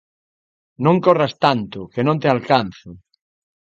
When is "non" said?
0.85-0.95, 2.07-2.17